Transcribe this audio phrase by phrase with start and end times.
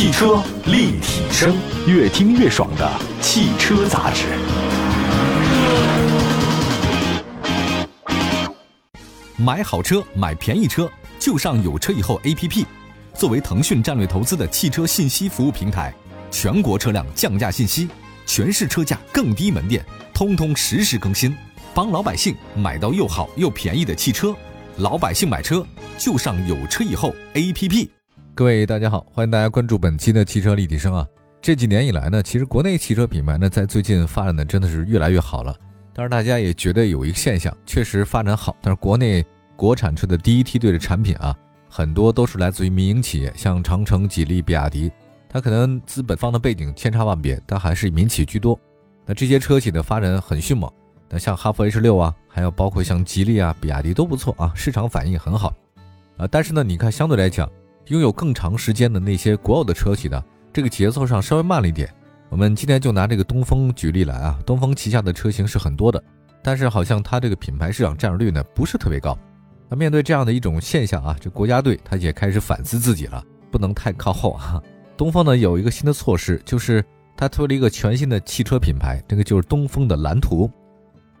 [0.00, 1.54] 汽车立体声，
[1.86, 4.24] 越听越爽的汽车杂志。
[9.36, 12.64] 买好车，买便宜车，就上有车以后 APP。
[13.12, 15.92] 作为腾讯战略投资的汽车信息服务平台，
[16.30, 17.86] 全国车辆降价信息、
[18.24, 21.36] 全市车价更低门店，通通实时更新，
[21.74, 24.34] 帮老百姓买到又好又便宜的汽车。
[24.78, 25.62] 老百姓买车
[25.98, 27.90] 就上有车以后 APP。
[28.32, 31.06] 各位大家好，欢迎大家关注本期的汽车立体声啊。
[31.42, 35.54] 这几年以来呢，其实国内汽车品牌呢，在最近发展的真的是越来越好了。
[35.92, 39.24] 当然，大家也觉得有一个现象，确实发展好，但是国内
[39.56, 41.36] 国产车的第一梯队的产品啊，
[41.68, 44.90] 很多都是来自于民营企业，像长城、吉利、比亚迪，
[45.28, 48.58] 它可能资本方的背景千差万别，但还是民企居多。
[49.04, 50.70] 那这些车企的发展很迅猛。
[51.10, 55.52] 那像哈弗 H 六啊，还有包括像吉利啊、比亚迪都不错啊，市场反应很好
[56.16, 56.26] 啊。
[56.30, 57.50] 但是呢，你看相对来讲，
[57.86, 61.92] 拥有更长时间的那些国有的车企呢，这个节奏上稍微慢了一点。
[62.28, 66.00] 我们今天就拿这个东风举例来啊，东风旗下的车型是很多的，
[66.42, 69.18] 但是好像它这个品牌市场占有率呢不是特别高。
[69.68, 74.62] 那面对这样的一种现象啊，这国家队它也开始反思自己了，不能太靠后啊。
[74.96, 76.84] 东风呢有一个新的措施，就是
[77.16, 80.48] 它推了一个全新的汽车品牌，这个就是东风的蓝图。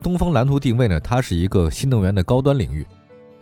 [0.00, 2.86] 东风蓝图定位呢，它是一个新能源的高端领域。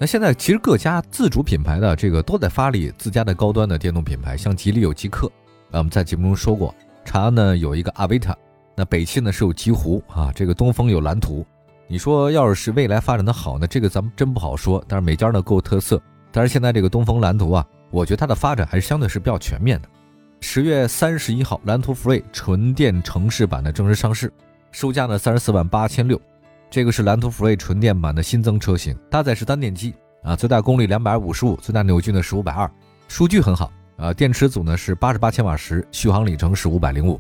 [0.00, 6.72] 那现在其实各家自主品牌的这个都在发力自家的高端的电动品牌，像吉利有极氪，啊我们在节目中说过，
[7.04, 8.36] 长安呢有一个阿维塔，
[8.76, 11.44] 那北汽呢是有极狐啊，这个东风有蓝图。
[11.88, 14.84] 你说要是未来发展的好呢，这个咱们真不好说。
[14.86, 19.88] 但是每家呢各有特色，但是现在这个东风蓝图啊，我觉得它的发展还是相对是比较全面的。
[20.40, 24.32] 十月三十一号，蓝图 Free 纯电城市版的正式上市，
[24.70, 26.20] 售价呢三十四万八千六。
[26.70, 32.70] 这个是蓝图 Free 纯电版的新增车型，搭载是单电机啊，最大功率两百五十五，最大扭矩呢是五百二，
[33.08, 34.12] 数据很好啊。
[34.12, 37.18] 电池组呢是八十八千瓦时，续航里程是五百零五。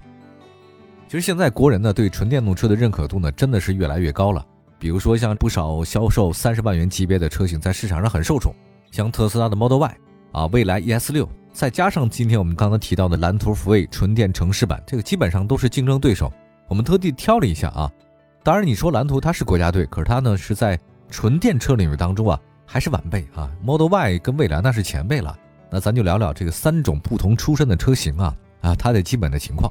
[1.06, 4.44] 其实现在国人呢对纯电动车的认可度呢真的是越来越高了。
[4.78, 8.52] 比如说像不少销售三十万元级别的车型在市场上很受宠，
[8.90, 9.96] 像特斯拉的 Model Y
[10.32, 16.30] 啊，蔚来 ES 六，再加上今天我们刚刚提到的蓝图 Free 纯电城市版，这个基本上都是竞争对手。
[16.68, 17.90] 我们特地挑了一下啊。
[18.48, 23.52] 当然，你说蓝图它是国家队，可是它呢是在纯电车领域当中啊，还是晚辈啊。
[23.62, 25.38] Model Y 跟蔚来那是前辈了。
[25.68, 29.70] 那咱就聊聊这个三种不同出身的车型啊啊，它的基本的情况。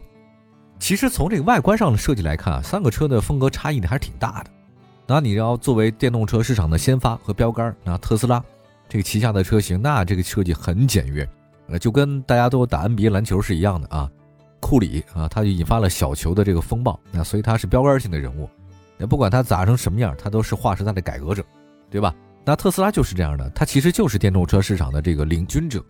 [0.78, 4.52] 其实从这个外观上的设计来看啊，三个车的风格差异呢还是挺大的。
[5.08, 8.40] 那你要作为电动车市场的先发和标杆，那特斯拉
[8.88, 11.28] 这个旗下的车型，那这个设计很简约，
[11.70, 14.08] 呃，就跟大家都打 NBA 篮球是一样的啊。
[14.60, 18.48] 库里啊，他就引发了小球的这个风暴，那所以他是标杆性的人物。
[18.98, 21.44] 那不管它砸成什么样，它都是划时代的改革者，
[21.90, 22.14] 对吧？
[22.44, 25.84] 那特斯拉就是这样的，它其实就是电动车市场的这个领军者。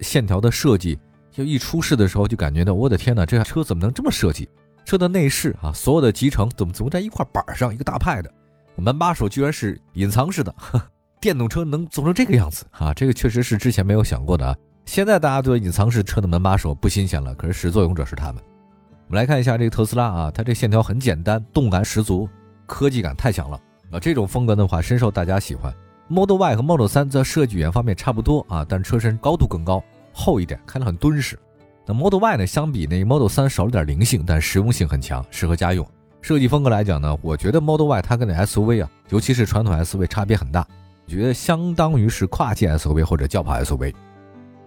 [0.00, 0.98] 线条的设计，
[1.30, 4.48] 就一出世的时候就感觉到，我的天哪，这车怎么能这么设计？
[4.84, 8.32] 车的内饰啊，所有的集成怎么怎么在一块板上，一个大派的
[8.76, 10.54] 门把手居然是隐藏式的，
[11.20, 12.94] 电动车能做成这个样子啊？
[12.94, 14.56] 这个确实是之前没有想过的啊。
[14.86, 18.40] 现在大家对隐藏式车的门把手不新鲜了，可是始作俑者是他们。
[19.08, 22.28] 我们来看一下这个特斯拉啊，它这线条很简单，动感十足。
[22.68, 23.98] 科技感太强了啊！
[23.98, 25.74] 这种风格的话，深受大家喜欢。
[26.06, 31.36] Model Y 和 Model 3在设计语言方面差不多啊，但车身高度更高，厚一点，看着很敦实。
[31.84, 35.84] 那 Model Y 呢，相比那 Model 3少了点灵性，但实用性很强，适合家用。
[36.20, 40.66] 设计风格来讲呢，我觉得 Model Y 它跟那 SUV 啊，尤其是传统 SUV 差别很大，
[41.06, 43.94] 我觉得相当于是跨界 SUV 或者轿跑 SUV。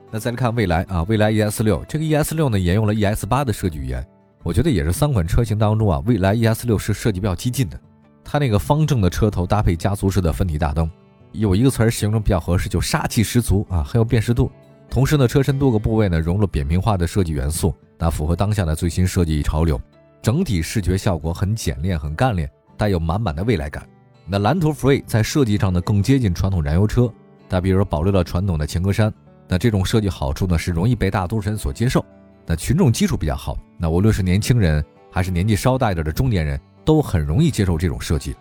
[0.10, 4.06] 那再来看蔚来啊，蔚来 ES 六，这个 ES 六呢，沿用了 ES 八的设计语言，
[4.44, 7.80] 我觉得也是三款车型当中啊，蔚来 ES 六是设计比较激进的。
[8.24, 10.90] 它那个方正的车头搭配家族式的分体大灯，
[11.34, 14.52] 有一个词儿形容比较合适，就杀气十足啊，很有辨识度。
[14.90, 19.80] 同时呢，车身多个部位呢融入扁平化的设计元素，那符合当下的最新设计潮流，
[20.22, 23.88] 整体视觉效果很简练、很干练，带有满满的未来感。
[24.28, 27.12] 那蓝图 Free 在设计上呢更接近传统燃油车，
[27.50, 29.12] 那比如说保留了传统的前格栅，
[29.48, 32.06] 那这种设计好处呢是容易被大多数人所接受，
[32.46, 36.60] 那群众基础比较好，那无论是年轻人还是年纪稍大一点的中年人。
[36.84, 38.36] 都很容易接受这种设计。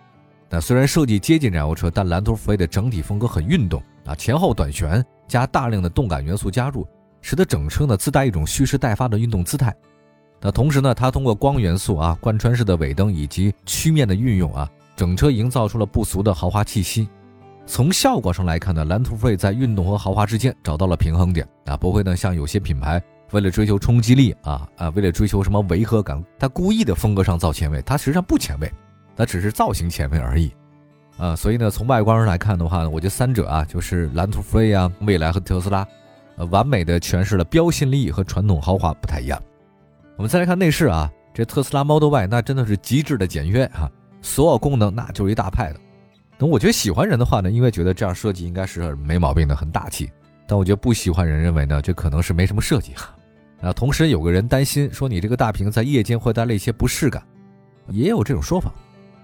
[0.48, 6.86] 那虽然设计接近燃油车，但蓝图 F 的整体风格很运动啊，前后短悬加大量的动感元素加入，
[7.20, 9.74] 使得整车呢自带一种蓄势待发的运动姿态。
[10.40, 17.08] 那同时呢，它通过光元素啊、贯穿式的尾灯以及曲面的运用啊，整车营造出了不俗的豪华气息。
[17.66, 23.00] 从效果上来看呢，蓝图 F 在运动和豪华之间找到了平衡点啊，不会呢像有些品牌。
[23.32, 28.72] 为了追求冲击力啊啊，为了追求什么违和感，他故意的风格上造前卫，他实际上不前卫，
[29.16, 30.52] 他只是造型前卫而已，
[31.16, 35.86] 啊，所以呢，从外观上来看的话呢，我觉得三者啊，就是蓝图 Free 啊，蔚来和特斯拉，
[36.36, 39.40] 呃，完美的诠释了标新立异和传统豪华不太一样。
[40.16, 43.88] 我们再来看内饰啊，这特斯拉 Model Y 那真的是极致的简约啊，
[44.20, 45.80] 所有功能那就是一大派的。
[46.36, 50.10] 那我觉得喜欢人的话呢，因为觉得这样设计应该是没毛病的，很大气。
[50.46, 53.14] 但我觉得不喜欢人认为呢，这可能是没什么设计哈。
[53.60, 57.22] 啊同时有个人担心说你这个大屏在夜间会带来一些不适感，
[57.88, 58.72] 也有这种说法。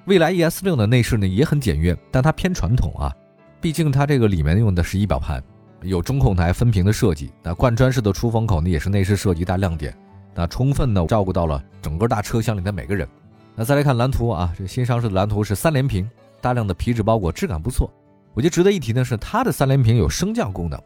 [0.05, 3.13] 蔚来 ES 六的内饰呢也很简约，但它偏传统啊，
[3.61, 5.43] 毕竟它这个里面用的是仪表盘，
[5.83, 9.97] 有中控台分屏的设计，那贯穿式的出风口呢也是内饰设计大亮点，
[10.35, 13.09] 那充分的照顾到了整个大车厢里的每个人。
[13.55, 16.09] 那再来看蓝图啊，这新上市的蓝图是三连屏，
[16.41, 17.91] 大量的皮质包裹，质感不错。
[18.35, 20.79] 我觉得值得一提的是它的三连屏有升降功能，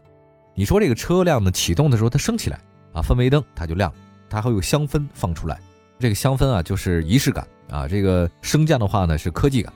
[0.55, 2.61] 你说这个车辆呢启动的时候它升起来
[2.93, 3.93] 啊，氛围灯它就亮，
[4.29, 5.61] 它还有香氛放出来，
[5.99, 7.47] 这个香氛啊就是仪式感。
[7.71, 9.73] 啊，这个升降的话呢是科技感，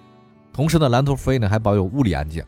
[0.52, 2.44] 同时呢，蓝图 Free 呢还保有物理按键。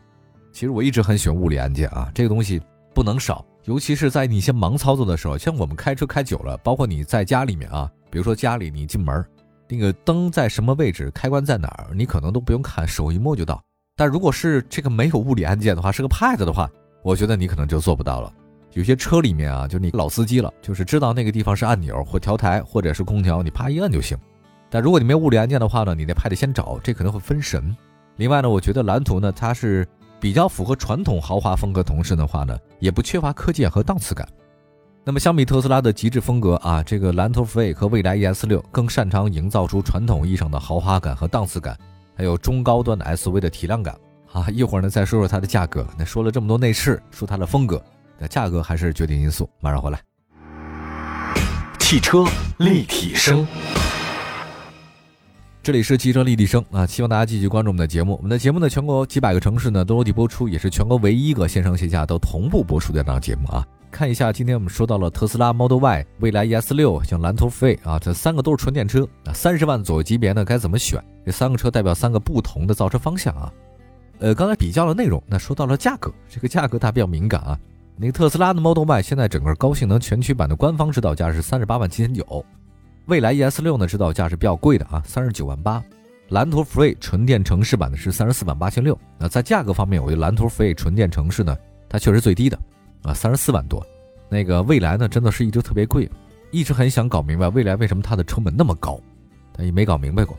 [0.51, 2.61] 其实我一直很喜欢物理按键啊，这个东西
[2.93, 9.23] 不能少，尤其是在你一些忙操作的时候，像我们开车开久了，包括你在家里面啊，比如说家里你进门，
[9.69, 13.63] 那个灯在什么位置，开关在哪儿，你可能都不用看，手一摸就到。
[13.95, 16.69] 但如果是这个没有物理按键的话，是个 Pad 的话，
[17.03, 18.33] 我觉得你可能就做不到了。
[18.77, 24.15] 有些车里面啊，就你老司机了，就是知道那个地方是按钮或调台或者是空调，你啪一按就行。
[24.69, 27.75] 但如果你没有物理按键的话呢，你得派得先找，这可能会分神。
[28.17, 29.87] 另外呢，我觉得蓝图呢，它是
[30.19, 34.29] 比较符合传统豪华风格，同时的话呢，也不缺乏科技和档次感。
[35.03, 41.75] 那么相比特斯拉的极致风格啊，这个蓝图 Free 和蔚来 ES 六更擅长营造出传统意义上的豪华感和档次感，
[42.15, 43.97] 还有中高端的 SUV 的体量感
[44.31, 44.47] 啊。
[44.51, 45.83] 一会儿呢再说说它的价格。
[45.97, 47.83] 那说了这么多内饰，说它的风格，
[48.19, 49.49] 那价格还是决定因素。
[49.59, 49.99] 马上回来，
[51.79, 52.25] 汽车
[52.57, 53.45] 立体声。
[55.61, 58.15] 这里是汽车立体声啊，希望大家继续关注我们的节目。
[58.15, 63.67] 我们的节目呢，全国几百个城市呢都落地播出，也是全国唯一一个线上线下都同步播出的这档节目啊。
[63.91, 71.03] 看一下，今天我们说到了特斯拉 Model Y、未来 ES 六、像蓝图 Free 啊，这三个都是纯电车啊，三十万左右级别呢该怎么选？
[71.25, 73.51] 这三个车代表三个不同的造车方向啊。
[74.19, 77.59] 呃，刚才比较了内容，那说到了价格，这个价格它比较敏感啊。
[77.99, 82.45] 那个特斯拉的 Model Y 现在整个高性能全驱版的官方指导价是三十八万七千九。
[83.07, 85.83] 蔚来 ES 六呢，指导价是比较贵的啊，三十九万八。
[86.29, 88.95] 蓝图 Free 纯电城市版的是三十四万八千六。
[89.17, 91.57] 那在价格方面，我觉得蓝图 Free 纯电城市呢，
[91.89, 92.59] 它确实最低的
[93.01, 93.83] 啊，三十四万多。
[94.29, 96.07] 那个蔚来呢，真的是一直特别贵，
[96.51, 98.99] 一直很想搞明白蔚来为什么它的成本那么高，
[99.53, 100.37] 但也没搞明白过。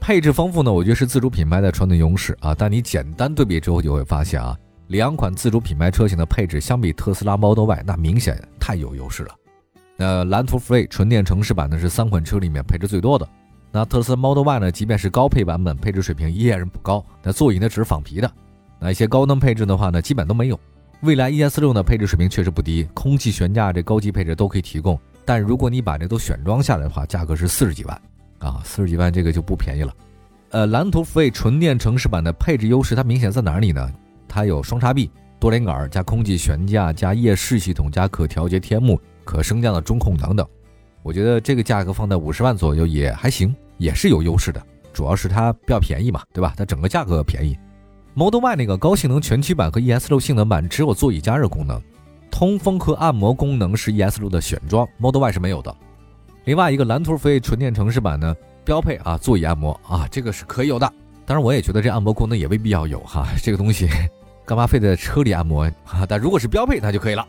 [0.00, 2.54] 配置丰富呢，我觉得是自主品牌的传统优势啊。
[2.58, 4.58] 但你简单对比之后，就会发现啊，
[4.88, 9.34] 两款自主品牌车型的配置相比特斯拉 Model Y，那明显太有优势了。
[9.96, 13.28] 那蓝图 Free 纯电城市版呢是三款车里面配置最多的。
[13.70, 17.04] 那特斯拉 Model Y 呢，即便是高配版本，配置水平依然是不高。
[17.22, 18.32] 那座椅呢只是仿皮的。
[18.80, 20.58] 那一些高能配置的话呢，基本都没有。
[21.02, 24.98] 蔚来 ES 六呢，配置水平确实不低，空气悬架这高级配置都可以提供。
[25.26, 28.02] 但如果你把这都选装下来的话，价格是四十几万
[28.38, 29.92] 啊，四十几万这个就不便宜了。
[30.50, 33.86] 呃，蓝图 Free 纯电城市版的配置优势，它明显在哪里呢？
[34.28, 35.10] 它有双叉臂、
[35.40, 39.00] 多连杆加空气悬架加夜视系统加可调节天幕。
[39.24, 40.48] 可升降的中控等等，
[41.02, 44.62] 我觉得这个价格放在五十万左右也还行，也是有优势的。
[44.90, 46.54] 主要是它比较便宜嘛，对吧？
[46.56, 47.54] 它整个价格便宜。
[48.14, 51.78] Model Y 那个高性能全驱版和 ES 六性能版只有座椅加热功能，
[52.30, 55.76] 通风和按摩功能是 ES 六的选装，Model Y 是没有的。
[56.46, 60.90] 另外一个蓝图飞纯电城市版呢，标配啊座椅按摩啊，这个是可以有的。
[61.26, 63.90] 当然我也觉得这按摩功能也未必要有哈，这个东西
[64.48, 66.04] 干嘛非得在车里按摩啊？
[66.08, 67.22] 但如果是标配，那就可以了。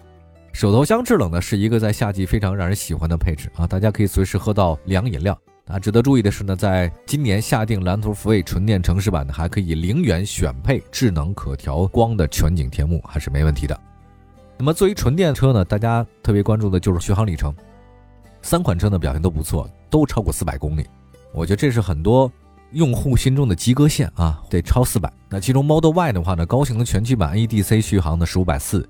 [0.54, 5.78] 手头箱制冷呢，是一个在夏季非常让人喜欢的配置啊，大家可以随时喝到凉饮料啊。
[5.78, 13.78] 值得注意的是呢，在今年下定蓝图 Free 纯电城市版呢，还可以零元选配智能可调光的全景天幕，还是没问题的。
[14.58, 17.54] 那么作为纯电车呢，大家特别关注的就是续航里程，
[18.42, 20.88] 三款车呢表现都不错，都超过四百公里，
[21.34, 22.32] 我觉得这是很多
[22.72, 25.12] 用户心中的及格线啊，得超四百。
[25.28, 28.88] 那其中 Model Y 的话呢，高性能全驱版 AEDC 续航呢是五百四。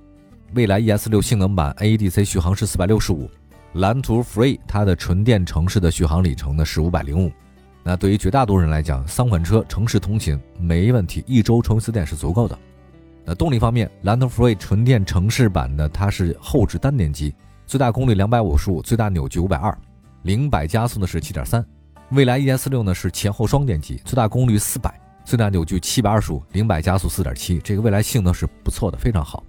[0.54, 3.30] 未来 ES 六性能版 AEDC 续航是四百六十五，
[3.74, 7.32] 蓝图 Free 它的纯电城市的续航里程呢是五百零五。
[7.84, 12.58] 那对于绝大多数人来讲，三款车城市通勤没问题，一周充一次电是足够的。
[13.24, 17.34] 那动力方面，蓝图 Free 纯电城市版呢，它是后置单电机，
[17.66, 19.78] 最大功率两百五十五，最大扭矩五百二，
[20.24, 21.64] 零百加速呢是七点三。
[22.12, 27.60] 蔚来 ES 六呢是前后双电机，最大功率四百，最大扭矩七百二十五，零百加速四点七。
[27.60, 29.44] 这个未来性能是不错的，非常好。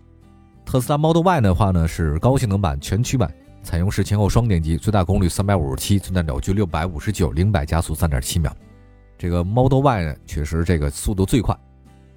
[0.65, 8.55] 特斯拉 Model Y 的话呢是高性能版全驱版，采用是前后双电机，最大功率三百五十七，最大扭矩六百五十九，零百加速三点七秒。
[9.17, 11.57] 这个 Model Y 呢确实这个速度最快。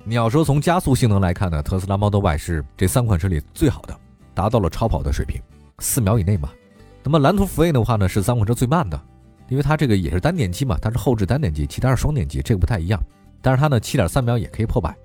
[0.04, 3.98] 你要说从加速性能来看呢，特斯拉 Model Y 是这三款车里最好的。
[4.36, 5.40] 达到了超跑的水平，
[5.80, 6.50] 四秒以内嘛。
[7.04, 9.00] 那么蓝图 FAE 的话呢，是三款车最慢的，
[9.54, 13.00] 因为它这个也是单电机嘛，它是后置单电机，其他是双电机，这个不太一样。
[13.40, 14.98] 但是它呢，七点三秒也可以破百。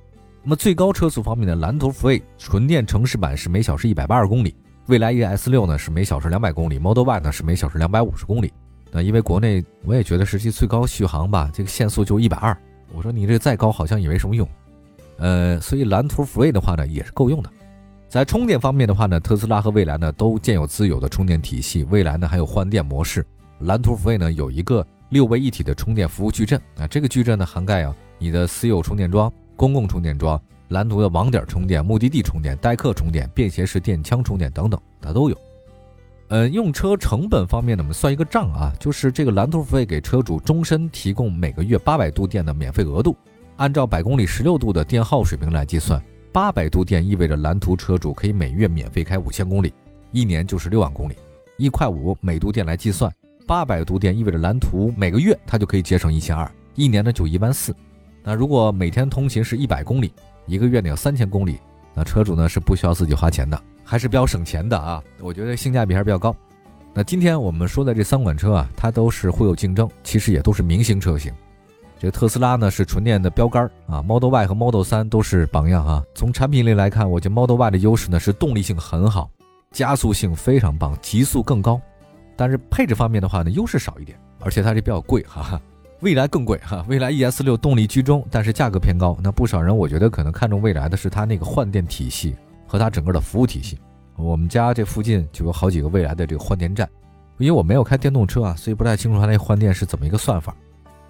[0.42, 8.50] 那么最高车速方面呢，蓝图福威纯电城市版是每小时一百八十公里，蔚来 ES 六呢是每小时两百公里，Model Y 呢是每小时两百五十公里。
[8.90, 12.56] 那因为国内我也觉得实际最高续航吧，这个限速就一百二。
[12.94, 14.48] 我说你这再高好像也没什么用。
[15.18, 17.50] 呃，所以蓝图福威的话呢也是够用的。
[18.08, 21.84] 在充电方面的话呢，特斯拉和蔚来呢都建有自有的充电体系。
[21.84, 23.22] 蔚来呢还有换电模式，
[23.60, 26.86] 蓝图福威呢有一个六位一体的充电服务矩阵啊。
[26.86, 35.36] 这个矩阵呢涵盖啊你的私有充电桩、公共充电桩、蓝图的网点充电、目的地充电、代客充电、便携式电枪充电等等，它都有。
[36.30, 43.16] 嗯，用车成本方面呢，我们算一个账啊，就是这个蓝图付费给车主终身提供每个月八百度电的免费额度，
[43.56, 49.72] 按照百公里十六度的电耗水平来计算，八百度电意味着蓝图车主可以每月免费开五千公里，
[50.12, 51.14] 一年就是六万公里，
[51.56, 53.10] 一块五每度电来计算，
[53.48, 57.74] 八百度电意味着蓝图每个月它就可以节省一千二，一年呢就一万四。
[58.22, 60.12] 那如果每天通勤是一百公里，
[60.44, 61.58] 一个月呢有三千公里，
[61.94, 63.58] 那车主呢是不需要自己花钱的。
[63.82, 66.36] 还是比较省钱的啊，我觉得性价比还是比较高。
[66.92, 71.32] 那今天我们说的这三款车啊，它都是互有竞争，其实也都是明星车型。
[71.98, 76.04] 这特斯拉呢是纯电的标杆啊，Model Y 和 Model 3都是榜样啊。
[76.14, 79.30] 从产品力来看，我觉得 Model Y 的优势呢是动力性很好，
[79.70, 81.80] 加速性非常棒，极速更高。
[82.38, 85.60] 但是配置方面的话呢，优势少一点，而且它这比较贵哈。
[86.00, 89.18] 未来更贵哈，未来 ES 六动力居中，但是价格偏高。
[89.22, 92.34] 那不少人我觉得可能看中未来的是它那个换电体系。
[92.70, 93.78] 和它整个的服务体系，
[94.14, 96.86] 我们家这附近就有好几个未来的这个换电站，
[97.38, 100.54] 因为我没有开电动车啊，所以不太清楚它那换电是怎么一个算法。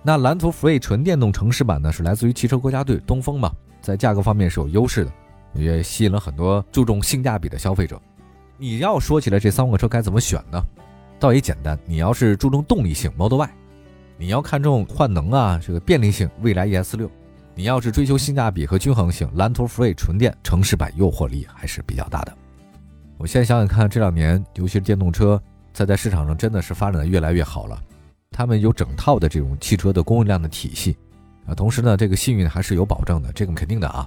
[0.04, 5.10] 那蓝图 Free 纯电动城市版呢，是来自于汽车国家队东风嘛，在价格方面是有优势的，
[5.54, 8.00] 也吸引了很多注重性价比的消费者。
[8.56, 10.64] 你要说起来这三款车该怎么选呢？
[11.18, 13.50] 倒也简单，你要是注重动力性 Model Y，
[14.16, 17.10] 你要看重换能啊这个便利性蔚来 ES 六。
[17.54, 22.32] 你要是追求性价比和均衡性，蓝图 Free 纯电城市版诱惑力还是比较大的。
[23.16, 27.82] 我现在想想看，这两年尤其是电动车在在市场上真的是发展的越来越好了。
[28.30, 30.96] 他们有整套的这种汽车的供应量的体系
[31.46, 34.06] 啊，同时呢，这个信誉还是有保证的，这个肯定的啊。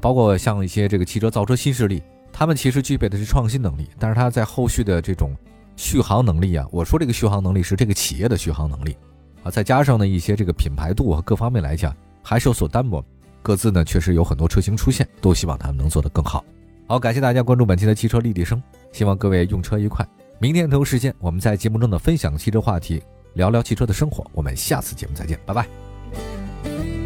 [0.00, 2.02] 包括像一些这个汽车造车新势力，
[2.32, 5.32] 他们其实具备的是创新能力，但是他在后续的这种
[5.80, 8.94] 续航能力啊，我说这个续航能力是这个企业的续航能力
[9.42, 11.96] 啊，再加上呢一些这个品牌度和各方面来讲。
[12.22, 13.02] 还是有所单薄，
[13.40, 16.44] 各自呢确实有很多车型出现，都希望他们能做得更好。
[16.86, 20.06] 好，感谢大家关注本期的汽车立体声，希望各位用车愉快。
[20.38, 24.22] 明天同一时间，我们在节目中的分享汽车话题，聊聊汽车的生活。
[24.34, 26.99] 我们下次节目再见，拜拜。